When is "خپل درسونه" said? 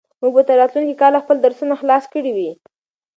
1.23-1.73